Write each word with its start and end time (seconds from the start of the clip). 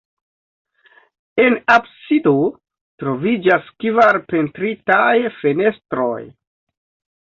En 1.43 1.57
absido 1.75 2.33
troviĝas 3.05 3.71
kvar 3.87 4.21
pentritaj 4.35 5.15
fenestroj. 5.41 6.21